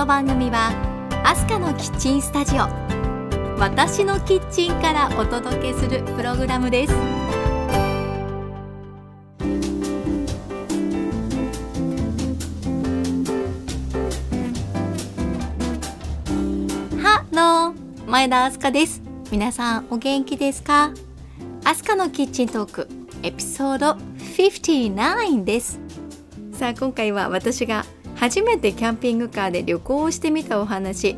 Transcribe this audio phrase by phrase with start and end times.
[0.00, 0.72] この番組は
[1.26, 2.60] アスカのキッチンスタジオ
[3.58, 6.94] 私のキッチンからお届けするプログラムです。
[16.96, 19.02] ハロー前田アスカです。
[19.30, 20.94] 皆さんお元気ですか？
[21.64, 22.88] アスカのキッチントーク
[23.22, 23.98] エピソード
[24.38, 25.78] 59です。
[26.54, 27.84] さあ今回は私が
[28.20, 31.16] 初めてキャンピングカーで旅行をしてみたお話。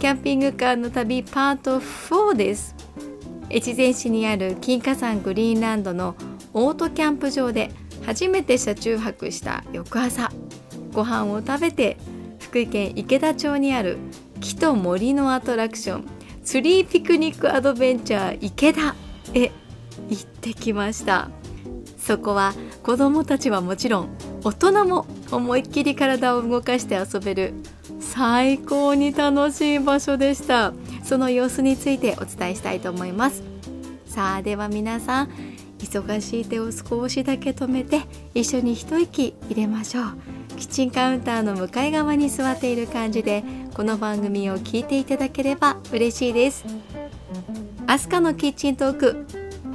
[0.00, 2.74] キャンピングカーの旅パート4です。
[3.48, 6.16] 越前市にある金華山グリーンランドの
[6.52, 7.70] オートキャンプ場で
[8.04, 10.32] 初めて車中泊した翌朝。
[10.92, 11.96] ご飯を食べて
[12.40, 13.98] 福井県池田町にある
[14.40, 16.04] 木と森のアトラクション。
[16.42, 18.96] ツリーピクニックアドベンチャー池田
[19.34, 19.52] へ
[20.08, 21.30] 行ってきました。
[21.96, 24.08] そこは子どもたちはもちろん
[24.42, 27.54] 大人も思いっきり体を動かして遊べる
[28.00, 30.72] 最高に楽しい場所でした。
[31.04, 33.42] その様子についてお伝えしたいと思います。
[34.06, 35.30] さあでは皆さん
[35.78, 38.02] 忙しい手を少しだけ止めて
[38.34, 40.04] 一緒に一息入れましょう。
[40.56, 43.42] キッチンカウンターの向かい側に座っている感じで
[43.74, 46.64] この番組を聞いていただければ嬉しいです。
[47.86, 49.26] アスカのキッチントーク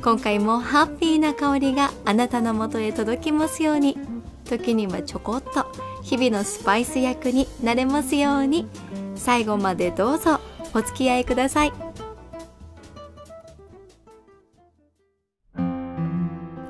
[0.02, 4.14] 今回もハッピーな香りがあなたのもとへ届きますように。
[4.45, 5.65] 時にはちょこっと
[6.01, 8.67] 日々のスパイス役になれますように。
[9.15, 10.39] 最後までどうぞ
[10.73, 11.73] お付き合いください。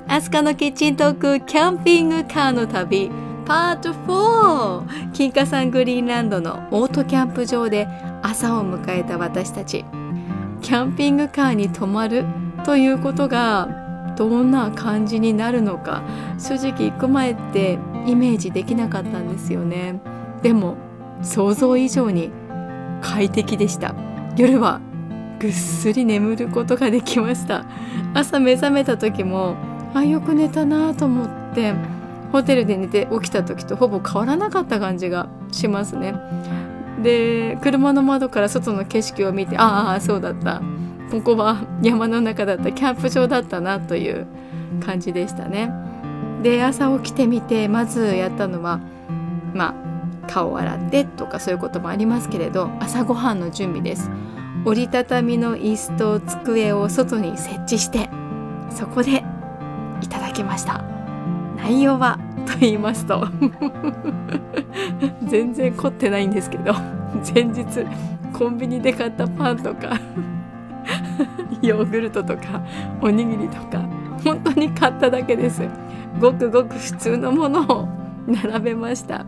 [0.08, 3.10] アスカのキッチントークキャンピングカーの旅
[3.44, 7.86] パート4金華山グリーンランドのオートキャンプ場で
[8.22, 9.84] 朝を迎えた私たち。
[10.62, 12.24] キャンピングカーに泊まる
[12.64, 13.85] ということが
[14.16, 16.02] どんな感じになるのか
[16.38, 20.00] 正直行く前ってイメージできなかったんですよね。
[20.42, 20.76] でも
[21.22, 22.30] 想像以上に
[23.02, 23.94] 快適でした。
[24.36, 24.80] 夜は
[25.38, 27.64] ぐっすり眠ることができました。
[28.14, 29.56] 朝目覚めた時も
[29.94, 31.74] あよく寝たなと思って
[32.32, 36.14] ホテルで寝て起きた時とほぼ変わらなかった感じがしますね。
[37.02, 40.62] で車の窓から外の景色を見てああそうだった。
[41.10, 44.26] ここは山の中だったキャンプ場だったなという
[44.84, 45.70] 感じでしたね。
[46.42, 48.80] で朝起きてみてまずやったのは
[49.54, 49.74] ま
[50.26, 54.10] あ顔を洗ってとかそういうこともありますけれど朝ごはんの準備です。
[54.64, 58.10] 折りたたみの椅子と机を外に設置して
[58.70, 59.22] そこで
[60.02, 60.84] いただきました。
[61.56, 63.26] 内容はと言いますと
[65.26, 66.74] 全然凝ってないんですけど
[67.34, 67.64] 前日
[68.32, 69.98] コンビニで買ったパンとか
[71.62, 72.60] ヨーグルトとか
[73.00, 73.84] おにぎりとか
[74.24, 75.62] 本当に買っただけです。
[76.20, 77.88] ごくごく普通のものを
[78.26, 79.24] 並べました。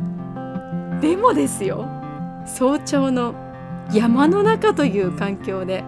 [1.01, 1.87] でもですよ
[2.45, 3.35] 早朝の
[3.93, 5.85] 山の中という環境で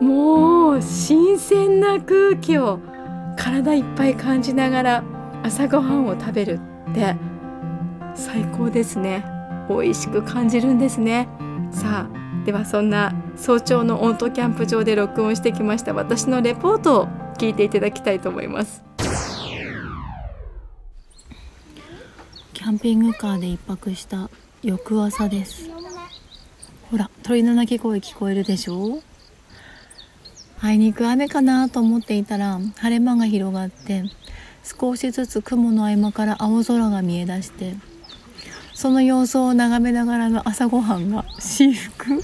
[0.00, 2.80] もう新鮮な空気を
[3.36, 5.04] 体いっぱい感じながら
[5.42, 6.60] 朝ごはんを食べる
[6.90, 7.16] って
[8.14, 9.24] 最高ですね。
[9.68, 11.28] 美味しく感じるんですね。
[11.70, 18.82] さあではそんな早朝のオートキャンプ場で録音してきました私のレポートを聞いていただきたいと思います。
[22.54, 24.30] キャンピングカーで一泊した
[24.62, 25.68] 翌朝です。
[26.90, 29.02] ほら鳥の鳴き声聞こえるでしょ？
[30.62, 34.04] あいにく雨かなと思っていたら晴れ間が広がって
[34.64, 37.74] 少しずつ雲の合間から青空が見え出して
[38.78, 42.22] その様子を眺めながらの朝ごはんが至福。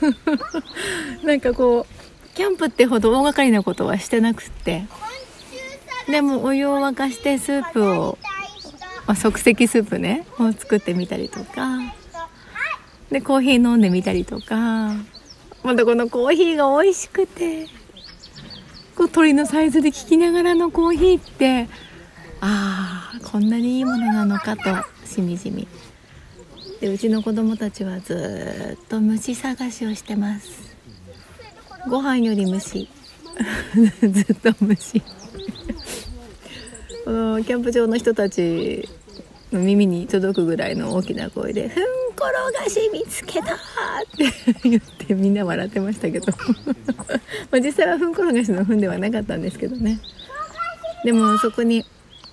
[1.22, 4.86] なんかこうキャンプってほど大掛かりなことはしてなくって。
[6.08, 8.16] でもお湯を沸かしてスープを、
[9.06, 11.80] まあ、即席スープねを作ってみたりとか。
[13.10, 14.94] でコーヒー飲んでみたりとか。
[15.62, 17.66] またこのコーヒーが美味しくて。
[18.96, 21.68] こう鳥のサイズで聞きながらのコーヒーって
[22.40, 24.93] ああこんなにいいものなのかと。
[25.14, 25.68] しみじみ。
[26.80, 30.74] でうちの子供たちはずっと虫探しをしてます。
[31.88, 32.88] ご飯より虫。
[34.00, 35.00] ずっと虫。
[37.04, 38.88] このキャンプ場の人たち
[39.52, 41.84] の耳に届くぐらいの大きな声で「ふん
[42.16, 43.56] ころがし見つけた!」っ
[44.16, 44.26] て。
[44.68, 46.26] 言ってみんな笑ってましたけど。
[47.52, 50.00] ま実際はふんころがしのふんではなかったんですけどね。
[51.04, 51.84] でもそこに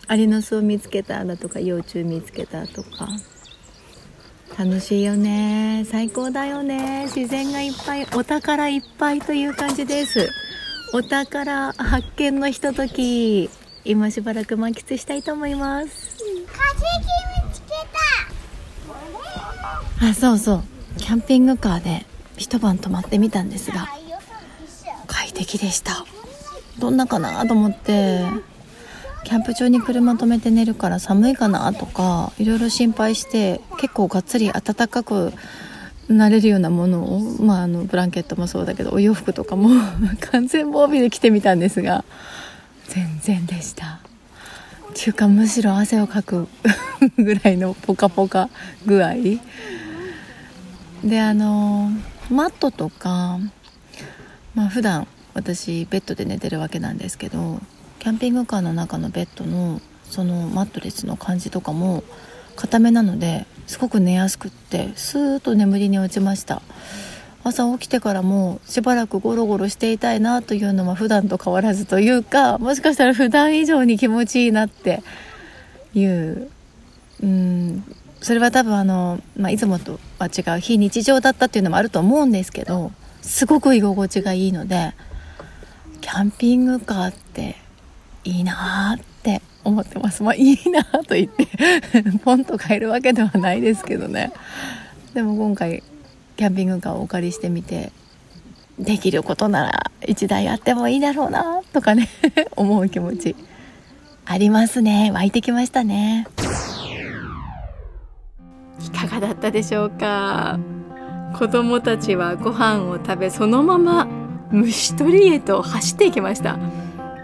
[0.07, 3.07] アリの巣を見つけただとか幼虫見つけたとか。
[4.57, 5.85] 楽しいよね。
[5.89, 7.05] 最高だよね。
[7.05, 10.29] 自然がいっぱいお宝いっぱいという感じです。
[10.93, 13.49] お宝発見のひととき
[13.85, 15.87] 今しばらく満喫したいと思います。
[15.87, 16.83] 化石
[17.47, 17.67] 見つけ
[19.99, 20.07] た。
[20.09, 20.63] あそうそう。
[20.97, 22.05] キャンピングカーで
[22.35, 23.87] 一晩泊まってみたんですが
[25.07, 26.05] 快適でした。
[26.77, 28.25] どんなかなと思って
[29.23, 35.33] キャンプ場に車止めて寝るから寒いかなとかいろいろ心配して結構がっつり暖かく
[36.09, 39.69] なれるようなものを、まあ、あのブランケットもそうだけどお洋服とかも
[40.31, 42.03] 完全防備で着てみたんですが
[42.87, 43.99] 全然でした。
[44.93, 46.49] ちゅうかむしろ汗をかく
[47.17, 48.49] ぐらいのポカポカ
[48.85, 49.13] 具合。
[51.03, 51.91] であの
[52.29, 53.39] マットとか
[54.53, 57.61] まあ普段私ベッドで寝てるわけなんですけど
[58.01, 62.03] キャンピングカーの中のベッドのそのマットレスの感じとかも
[62.55, 66.63] 硬めなのですごく寝やすくってスーッと眠りに落ちました。
[67.43, 75.03] 朝起きてからもしばらくゴロゴロしていたいなというのは普段と変わらずというかもしかしたら普段以上に気持ちいいなって
[75.93, 76.49] いう。
[77.21, 77.83] うん。
[78.19, 84.93] それは多分あの、まあ、いつもとは違う非日常だったっていうのもあると思うんですけどすごく居心地がいいので
[86.01, 87.61] キャンピングカーって
[88.23, 90.23] いいなーって思ってます。
[90.23, 91.47] まあいいなーと言って
[92.23, 94.31] ポンと買えるわけではないですけどね。
[95.13, 95.83] でも今回
[96.37, 97.91] キャンピングカーをお借りしてみて
[98.79, 102.07] できることなら1台あってもいいだろうなとかね
[102.55, 103.35] 思う気持ち
[104.25, 105.11] ありますね。
[105.13, 106.27] 湧いてきましたね。
[108.85, 110.59] いかがだったでしょうか？
[111.37, 114.07] 子供たちはご飯を食べそのまま
[114.51, 116.57] 虫取りへと走っていきました。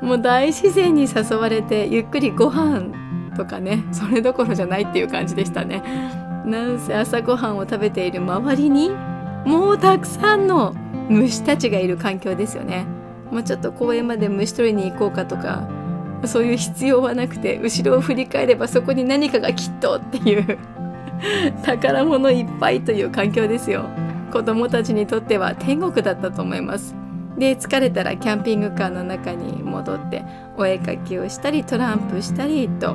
[0.01, 5.81] もう大自然に誘われてゆっくりご飯とかねそれどころじゃないっていう感じでしたね。
[6.45, 8.89] なんせ朝ごはんを食べている周りに
[9.45, 10.73] もうたくさんの
[11.09, 12.85] 虫たちがいる環境ですよね。
[13.31, 15.67] もうちょっと公園まで虫取りに行こうかとか
[16.25, 20.57] そういう必要はなくて後ろを振り返ればそこに何かがきっとっていう
[21.63, 23.85] 宝物いっぱいという環境ですよ。
[24.31, 26.95] 子供たちにとっては天国だったと思います。
[27.37, 30.23] で疲れたらキャンピングカーの中に戻って
[30.57, 32.93] お絵かきをしたりトランプしたりと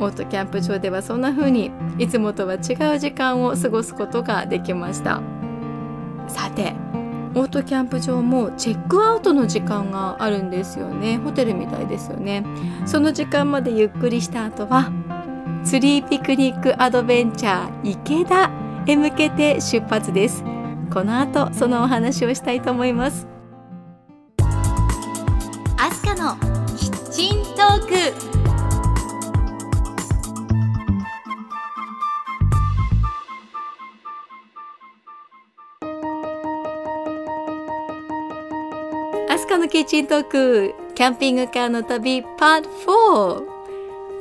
[0.00, 5.22] オートキャンプ場ではそんな風にいつもとは違う時間を過ごすことができました。
[6.26, 6.74] さて
[7.36, 11.18] オートキャンプ場もチェックアウトの時間があるんですよね。
[11.18, 12.44] ホテルみたいですよね。
[12.86, 14.92] その時間までゆっくりした後は
[15.64, 18.50] ツリーピクニックアドベンチャー池田
[18.86, 20.44] へ向けて出発です。
[20.92, 23.33] この後そのお話をしたいと思います。
[25.84, 26.34] アスカの
[26.78, 27.94] キッチントーク。
[39.30, 43.44] アスカのキッチントークキャンピングカーの旅パート4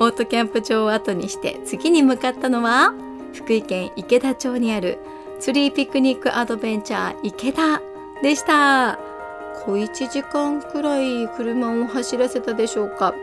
[0.02, 2.94] オートキャンプ場を後にして次に向かったのは
[3.34, 5.00] 福井県池田町にある
[5.40, 7.82] ツリーピクニックアドベンチャー池田
[8.22, 9.13] でした。
[9.54, 13.14] 小1時間くらい車を走らせたでしょうか。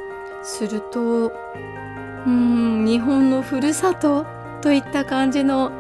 [0.43, 4.25] するとうーん日本のふるさと
[4.63, 5.71] といった感じの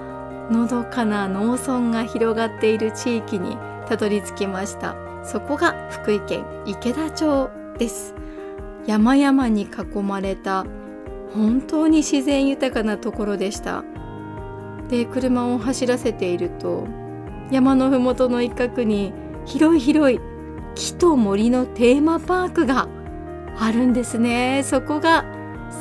[0.51, 4.97] のどかな農村が広がっている地域にたどり着きました。
[5.23, 8.15] そこが福井県池田町です。
[8.87, 10.65] 山々に囲まれた
[11.35, 13.85] 本当に自然豊かなところでした。
[14.89, 16.87] で車を走らせていると
[17.51, 19.13] 山の麓の一角に
[19.47, 20.21] 広い広い
[20.75, 22.89] 木と森のテーマパークが
[23.59, 24.63] あるんですね。
[24.65, 25.25] そこが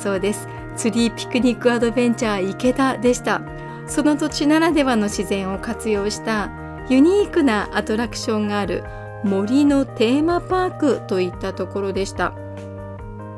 [0.02, 0.48] そうです。
[0.76, 3.42] ツリーピクニックアドベンチャー池田でした。
[3.86, 6.50] その土地ならではの自然を活用した
[6.88, 8.84] ユニークなアトラクションがある
[9.24, 12.32] 森のテーマパークといったところでした。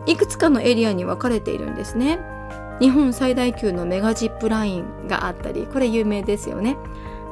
[0.07, 2.19] いくつかのエリアに分かれているんですね。
[2.81, 6.77] 日本最大級のメガジップラインがあったりこれ有名ですよね。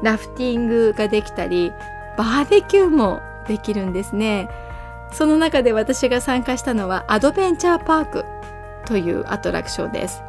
[0.02, 1.72] ラフティングができたり
[2.16, 4.48] バーベキューもできるんですね。
[5.12, 8.24] その中で私が参加したのはアドベンチャーパーク
[8.86, 10.22] というアトラクションです。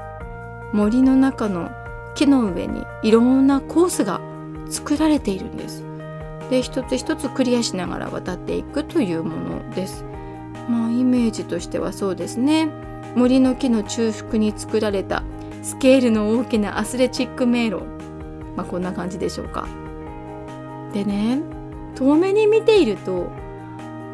[0.74, 1.70] 森の中の
[2.16, 4.20] 木の上にいろんなコースが
[4.72, 5.84] 作られているんです。
[6.50, 10.04] で一つ一つクリアしながら渡っていくというものです。
[10.68, 12.70] まあイメージとしてはそうですね。
[13.16, 15.22] 森の木の中腹に作られた
[15.62, 17.84] スケールの大きなアスレチック迷路。
[18.56, 19.68] まあこんな感じでしょうか。
[20.92, 21.61] でね
[21.96, 23.30] 遠目に見ていると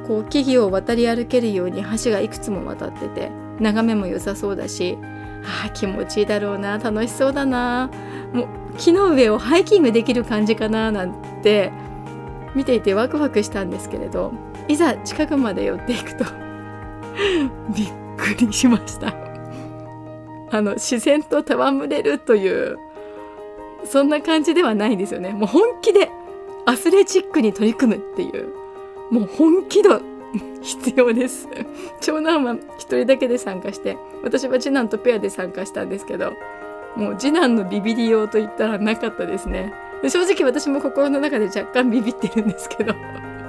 [0.08, 4.98] こう木々を渡り歩けるように橋がいくつも渡ってて眺めも良さそうだし
[5.64, 7.90] あ気持ちいいだろうな楽しそうだな
[8.34, 11.72] もう木の上をハイキングできる感じかななんて
[12.56, 14.34] 見ていてワクワクしたんですけれど
[14.68, 16.26] いざ近くまで寄っていくと
[17.76, 19.14] びっくりしました。
[20.50, 22.78] あの自然と戯れるという
[23.84, 25.30] そんな感じではないんですよね。
[25.30, 26.10] もう本気で
[26.68, 28.50] アスレチックに取り組むっていう
[29.10, 30.02] もう本気度
[30.62, 31.48] 必要です。
[32.02, 36.34] 長男は一人だけで参加して私は次男とペアで参加したんですけど
[36.98, 39.74] もう次男のビビりようと言ったらなかったですね。
[40.10, 42.94] 正直私も心の中で若干ビビってるんですけど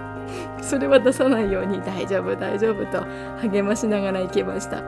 [0.62, 3.04] それは出さないように大丈夫大丈夫と
[3.42, 4.80] 励ましながら行きました。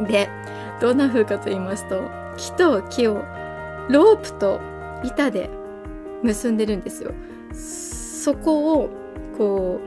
[0.00, 0.30] で
[0.80, 2.00] どんな風かと言いますと
[2.38, 3.22] 木と木を
[3.90, 4.60] ロープと
[5.04, 5.57] 板で
[6.22, 7.12] 結んでるんですよ。
[7.52, 8.90] そこを
[9.36, 9.80] こ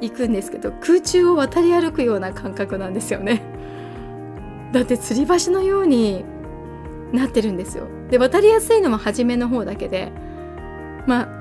[0.00, 3.42] う行くんですけど空中を渡り歩くような感覚なんですよね。
[4.72, 6.24] だって吊り橋のように
[7.12, 7.84] なってるんですよ。
[8.10, 10.12] で渡りやすいのは初めの方だけで。
[11.06, 11.40] まあ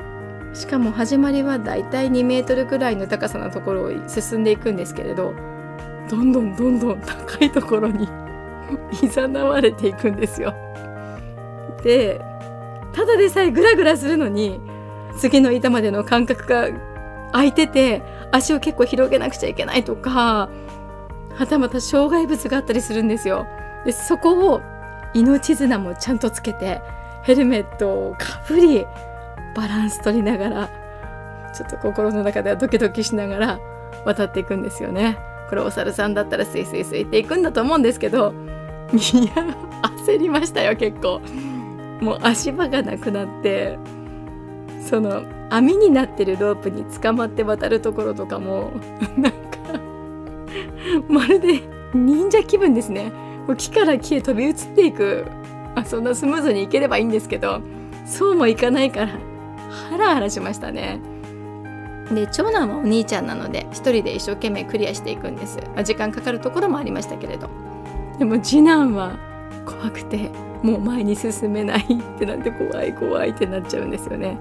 [0.55, 5.33] しかも始まりはだいたい2メートルぐらいの高さのところを進んでいくんですけれど
[6.09, 8.07] どんどんどんどん高いところに
[9.15, 10.53] 誘われていくんですよ。
[11.83, 12.19] で
[12.99, 14.59] ただでさえグラグラするのに
[15.17, 16.67] 次の板までの間隔が
[17.31, 18.03] 空いてて
[18.33, 20.49] 足を結構広げなくちゃいけないとか
[21.33, 23.47] はたまた障害物があったりするんですよ。
[23.85, 24.61] でそこを
[25.13, 26.81] 命綱もちゃんとつけて
[27.23, 28.85] ヘルメットをかぶり
[29.55, 30.69] バランス取りながら
[31.55, 33.59] ちょっと心の中ではドキドキしながら
[34.03, 35.17] 渡っていくんですよね。
[35.47, 38.33] これお猿さんだったらスイスイスイっていくんだと思うんですけど
[38.91, 39.33] いや
[40.05, 41.21] 焦りましたよ結構。
[41.99, 43.77] もう足場がなくなって
[44.81, 48.71] その網になってるロープに捕まって渡るところとかも
[49.17, 49.37] なんか
[51.07, 51.61] まるで
[51.93, 53.11] 忍者気分ですね。
[53.57, 55.25] 木から木へ飛び移っていく、
[55.73, 57.61] あ、そんなスムーズにいければいいんですけど
[58.05, 59.07] そうもいかないから
[59.89, 60.99] ハラハラしましたね。
[62.11, 67.49] で長男はお兄ちゃんなので一人で一生懸命クリアしていくんです、まあ、時間かかるところもありましたけれど
[68.17, 69.19] でも次男は
[69.65, 70.31] 怖くて
[70.63, 71.85] もう前に進めないっ
[72.17, 74.37] てなって怖い怖いってなっちゃうんですよね。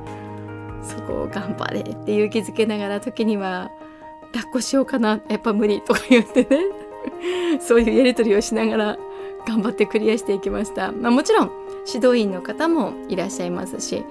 [0.83, 3.71] そこを頑張れって勇気づけながら時には
[4.33, 5.21] 抱っこしようかな。
[5.29, 6.89] やっぱ無理とか言ってね。
[7.61, 8.99] そういうやり取りをしながら
[9.47, 11.51] 頑張ってクリアしていきました、まあ、もちろん
[11.87, 14.05] 指導員の方もいらっしゃいますし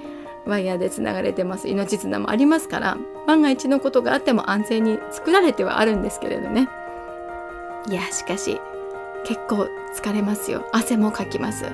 [0.47, 1.67] ワイヤーでつながれてます。
[1.67, 6.69] 命綱もありますから万が一のことがあっても安全に作られてはあるんですけれどね。
[7.89, 8.59] いやしかし
[9.27, 10.65] 結構疲れますよ。
[10.71, 11.65] 汗もかきます。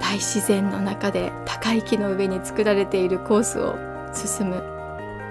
[0.00, 3.76] 大自然の中で高い木の上に作られているコースを
[4.12, 4.60] 進む。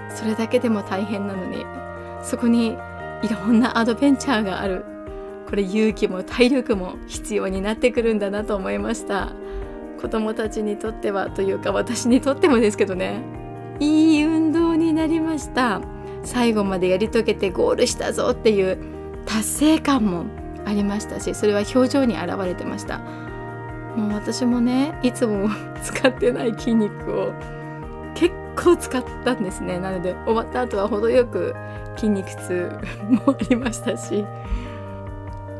[0.08, 1.66] それだけでも大変なのに
[2.22, 2.78] そこに
[3.22, 4.86] いろんなアドベンチャーがある。
[5.50, 9.32] これ勇気も体力も必要になってくるんだなと思いました。
[10.00, 13.20] 子供たちにとってはというか私にとってもですけどね。
[13.80, 15.82] いい運動になりました。
[16.24, 18.78] 最後までやり遂げてゴールしたぞっていう
[19.26, 22.98] 達成感もありましたしそれは表情に現れてました。
[23.96, 25.48] もう私もねいつも
[25.82, 27.32] 使ってない筋肉を
[28.14, 29.78] 結構使ったんですね。
[29.78, 31.54] なので終わった後は程よく
[31.96, 32.70] 筋肉痛
[33.08, 34.24] もありましたし。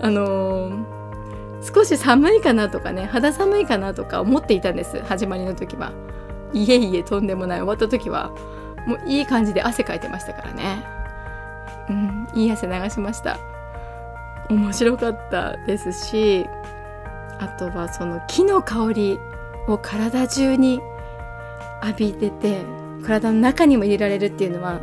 [0.00, 0.84] あのー
[1.64, 5.92] 少し寒いかなとかね肌寒いかなとか思っていたんです始まりの時は。
[6.52, 7.58] いえいえとんでもない。
[7.60, 8.32] 終わった時は
[8.84, 10.84] もういい感じで汗かいてましたからね。
[11.88, 13.38] うんいい汗流しました。
[14.52, 16.46] 面白かったですし
[17.38, 19.18] あとはその木の香り
[19.66, 20.80] を体中に
[21.82, 22.62] 浴びてて
[23.04, 24.80] 体の中にも入れられるっていうのは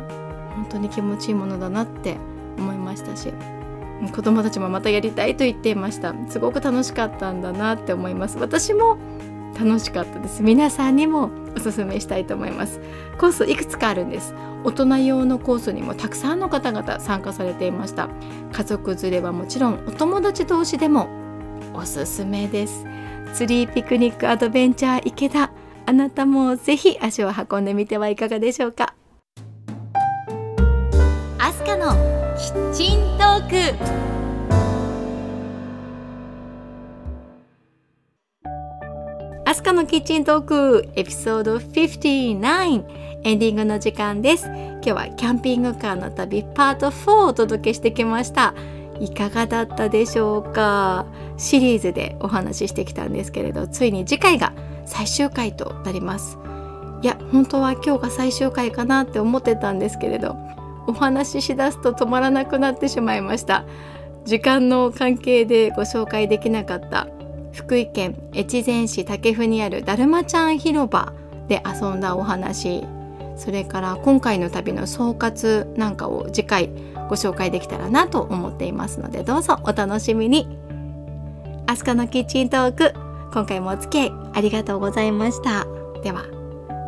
[0.54, 2.16] 本当に気持ちいいものだなって
[2.58, 3.32] 思いましたし
[4.08, 6.14] 子供たちもまたやりたいと言っていました。
[6.28, 8.38] すごく楽しかったんだなって思います。
[8.38, 8.96] 私も
[9.60, 10.42] 楽しかったです。
[10.42, 12.80] 皆さんにもおすすめしたいと思います。
[13.18, 14.34] コースいくつかあるんです。
[14.64, 18.08] 大人用のコースにもたくさんの方々参加されていました。
[18.52, 21.08] 家族連れはもちろんお友達同士でも
[21.74, 22.86] おすすめです。
[23.34, 25.52] ツリーピクニックアドベンチャー池田
[25.84, 28.94] あなたもぜひ足を運んでみてはいかがでしょうか。
[31.38, 31.92] アスカの
[32.38, 33.74] キッチントー
[34.14, 34.19] ク。
[39.50, 42.84] アスカのキッチントークエピソード59
[43.24, 44.46] エンディングの時間です。
[44.46, 48.54] 今日はキャンピングカーの旅パート4をお届けしてきました。
[49.00, 51.04] いかがだったでしょうか？
[51.36, 54.52] シリーズでお話ししてきたんですけれどついに次回が
[54.86, 56.38] 最終回となります。
[57.02, 60.36] いや本当は今日が最終回かなって思ってたんですけれど
[60.86, 63.64] お話ししだすと止まらなくなってしまいました。
[64.24, 67.08] 時間の関係でご紹介できなかった
[67.60, 71.12] 福井県越前市武生にあるだるまちゃん広場
[71.46, 72.84] で遊んだお話。
[73.36, 76.70] それから今回の旅の総括なんかを次回
[77.08, 80.46] ご紹介できたらなと思っていますのでどうぞお楽しみに。
[81.66, 82.92] アスカのキッチントーク
[83.32, 85.66] 今回もお付き合いありがとうございました。
[86.02, 86.24] では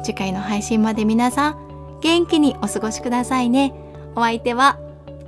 [0.02, 3.72] 次回の配信まで皆さん元気にお過ごしくださいね。
[4.16, 4.78] お相手は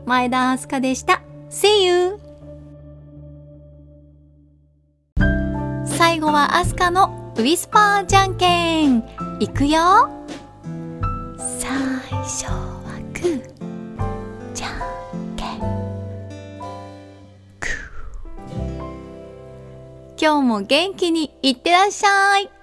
[0.05, 1.23] 前田明日香でした。
[1.51, 2.24] See you!
[6.25, 9.05] 後はアスカのウィスパーじゃんけん。
[9.41, 10.09] いくよ。
[11.59, 11.71] 最
[12.23, 14.55] 初はグー。
[14.55, 15.61] じゃんけん。
[17.61, 18.63] グー。
[20.19, 22.54] 今日も元気にいってらっしゃい。